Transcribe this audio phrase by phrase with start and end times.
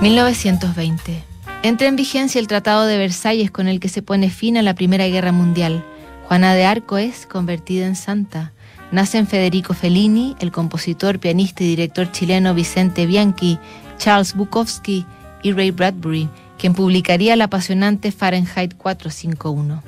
[0.00, 1.24] 1920.
[1.64, 4.74] Entra en vigencia el Tratado de Versalles con el que se pone fin a la
[4.74, 5.84] Primera Guerra Mundial.
[6.28, 8.52] Juana de Arco es convertida en santa.
[8.92, 13.58] Nacen Federico Fellini, el compositor, pianista y director chileno Vicente Bianchi,
[13.98, 15.04] Charles Bukowski
[15.42, 16.28] y Ray Bradbury,
[16.58, 19.82] quien publicaría la apasionante Fahrenheit 451.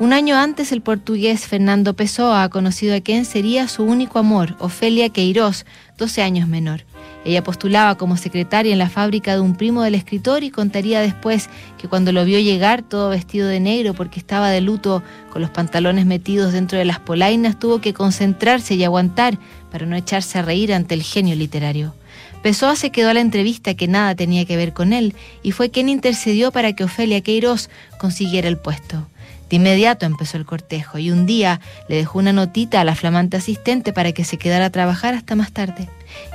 [0.00, 4.56] Un año antes, el portugués Fernando Pessoa ha conocido a quien sería su único amor,
[4.58, 5.66] Ofelia Queiroz,
[5.98, 6.84] 12 años menor.
[7.24, 11.48] Ella postulaba como secretaria en la fábrica de un primo del escritor y contaría después
[11.78, 15.50] que cuando lo vio llegar todo vestido de negro porque estaba de luto con los
[15.50, 19.38] pantalones metidos dentro de las polainas, tuvo que concentrarse y aguantar
[19.70, 21.94] para no echarse a reír ante el genio literario.
[22.42, 25.70] Pessoa se quedó a la entrevista que nada tenía que ver con él y fue
[25.70, 29.06] quien intercedió para que Ofelia Queiroz consiguiera el puesto.
[29.48, 33.36] De inmediato empezó el cortejo y un día le dejó una notita a la flamante
[33.36, 35.90] asistente para que se quedara a trabajar hasta más tarde.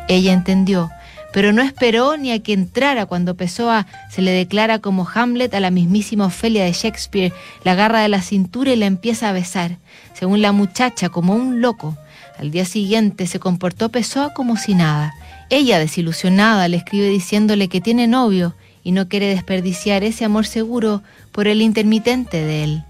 [0.08, 0.92] Ella entendió,
[1.34, 5.60] pero no esperó ni a que entrara cuando Pessoa se le declara como Hamlet a
[5.60, 9.78] la mismísima Ofelia de Shakespeare, la agarra de la cintura y la empieza a besar,
[10.14, 11.98] según la muchacha, como un loco.
[12.40, 15.14] Al día siguiente se comportó Pessoa como si nada.
[15.50, 21.02] Ella, desilusionada, le escribe diciéndole que tiene novio y no quiere desperdiciar ese amor seguro
[21.32, 22.84] por el intermitente de él.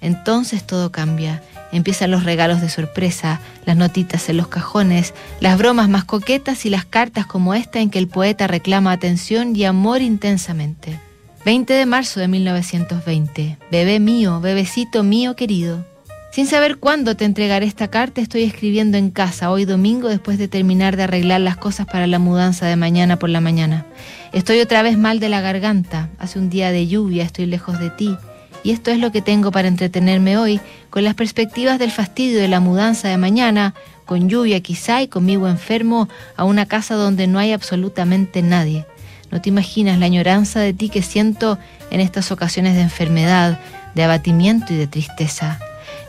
[0.00, 1.42] Entonces todo cambia.
[1.70, 6.70] Empiezan los regalos de sorpresa, las notitas en los cajones, las bromas más coquetas y
[6.70, 10.98] las cartas como esta en que el poeta reclama atención y amor intensamente.
[11.44, 13.58] 20 de marzo de 1920.
[13.70, 15.84] Bebé mío, bebecito mío querido.
[16.38, 20.46] Sin saber cuándo te entregaré esta carta, estoy escribiendo en casa hoy domingo después de
[20.46, 23.86] terminar de arreglar las cosas para la mudanza de mañana por la mañana.
[24.32, 26.10] Estoy otra vez mal de la garganta.
[26.20, 28.16] Hace un día de lluvia, estoy lejos de ti.
[28.62, 32.46] Y esto es lo que tengo para entretenerme hoy, con las perspectivas del fastidio de
[32.46, 33.74] la mudanza de mañana,
[34.06, 38.86] con lluvia quizá y conmigo enfermo a una casa donde no hay absolutamente nadie.
[39.32, 41.58] No te imaginas la añoranza de ti que siento
[41.90, 43.58] en estas ocasiones de enfermedad,
[43.96, 45.58] de abatimiento y de tristeza.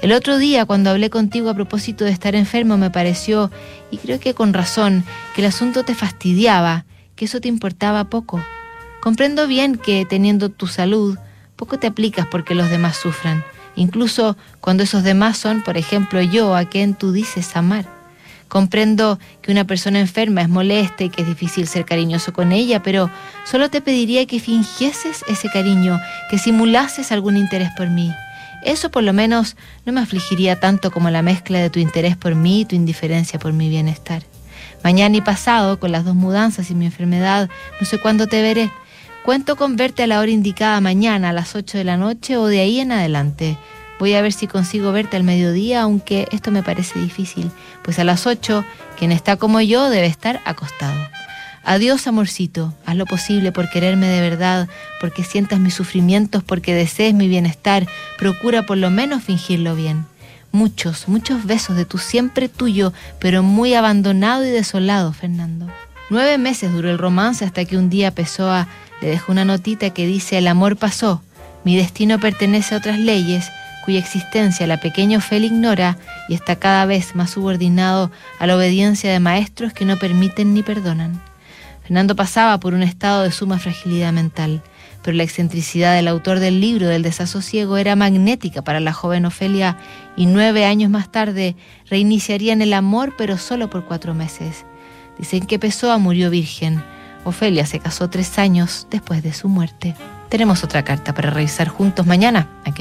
[0.01, 3.51] El otro día, cuando hablé contigo a propósito de estar enfermo, me pareció,
[3.91, 5.03] y creo que con razón,
[5.35, 6.85] que el asunto te fastidiaba,
[7.15, 8.41] que eso te importaba poco.
[9.01, 11.17] Comprendo bien que, teniendo tu salud,
[11.55, 13.43] poco te aplicas porque los demás sufran,
[13.75, 17.85] incluso cuando esos demás son, por ejemplo, yo, a quien tú dices amar.
[18.47, 22.81] Comprendo que una persona enferma es molesta y que es difícil ser cariñoso con ella,
[22.81, 23.11] pero
[23.45, 28.11] solo te pediría que fingieses ese cariño, que simulases algún interés por mí.
[28.63, 29.55] Eso por lo menos
[29.85, 33.39] no me afligiría tanto como la mezcla de tu interés por mí y tu indiferencia
[33.39, 34.23] por mi bienestar.
[34.83, 37.49] Mañana y pasado, con las dos mudanzas y mi enfermedad,
[37.79, 38.69] no sé cuándo te veré,
[39.23, 42.47] Cuento con verte a la hora indicada mañana a las 8 de la noche o
[42.47, 43.57] de ahí en adelante.
[43.99, 47.51] Voy a ver si consigo verte al mediodía, aunque esto me parece difícil,
[47.83, 48.63] pues a las 8
[48.97, 50.95] quien está como yo debe estar acostado.
[51.63, 54.67] Adiós, amorcito, haz lo posible por quererme de verdad,
[54.99, 57.87] porque sientas mis sufrimientos, porque desees mi bienestar,
[58.17, 60.05] procura por lo menos fingirlo bien.
[60.51, 65.67] Muchos, muchos besos de tu siempre tuyo, pero muy abandonado y desolado, Fernando.
[66.09, 68.67] Nueve meses duró el romance hasta que un día Pessoa
[69.01, 71.21] le dejó una notita que dice, el amor pasó,
[71.63, 73.51] mi destino pertenece a otras leyes,
[73.85, 75.97] cuya existencia la pequeña Ofelia ignora
[76.27, 80.63] y está cada vez más subordinado a la obediencia de maestros que no permiten ni
[80.63, 81.28] perdonan.
[81.89, 84.61] Fernando pasaba por un estado de suma fragilidad mental,
[85.01, 89.75] pero la excentricidad del autor del libro del desasosiego era magnética para la joven Ofelia
[90.15, 91.55] y nueve años más tarde
[91.89, 94.65] reiniciarían el amor, pero solo por cuatro meses.
[95.17, 96.83] Dicen que Pessoa murió virgen,
[97.23, 99.95] Ofelia se casó tres años después de su muerte.
[100.29, 102.77] Tenemos otra carta para revisar juntos mañana, aquí